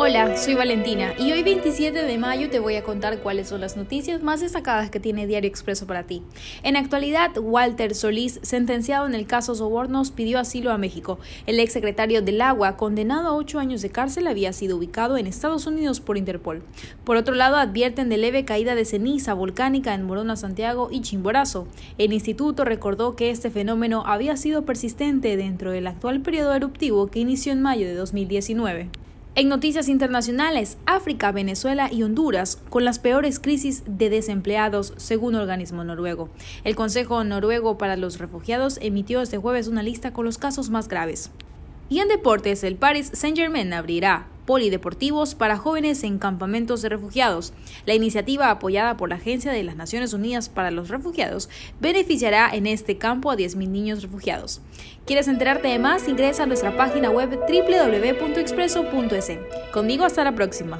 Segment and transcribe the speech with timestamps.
[0.00, 3.76] Hola, soy Valentina y hoy 27 de mayo te voy a contar cuáles son las
[3.76, 6.22] noticias más destacadas que tiene Diario Expreso para ti.
[6.62, 11.18] En actualidad, Walter Solís, sentenciado en el caso Sobornos, pidió asilo a México.
[11.46, 15.66] El exsecretario del Agua, condenado a ocho años de cárcel, había sido ubicado en Estados
[15.66, 16.62] Unidos por Interpol.
[17.02, 21.66] Por otro lado, advierten de leve caída de ceniza volcánica en Morona, Santiago y Chimborazo.
[21.98, 27.18] El instituto recordó que este fenómeno había sido persistente dentro del actual periodo eruptivo que
[27.18, 28.90] inició en mayo de 2019.
[29.34, 35.84] En noticias internacionales, África, Venezuela y Honduras con las peores crisis de desempleados, según organismo
[35.84, 36.28] noruego.
[36.64, 40.88] El Consejo Noruego para los Refugiados emitió este jueves una lista con los casos más
[40.88, 41.30] graves.
[41.88, 47.52] Y en deportes, el Paris Saint-Germain abrirá polideportivos para jóvenes en campamentos de refugiados.
[47.84, 52.66] La iniciativa apoyada por la Agencia de las Naciones Unidas para los Refugiados beneficiará en
[52.66, 54.62] este campo a 10.000 niños refugiados.
[55.04, 56.08] ¿Quieres enterarte de más?
[56.08, 59.32] Ingresa a nuestra página web www.expreso.es.
[59.70, 60.78] Conmigo hasta la próxima.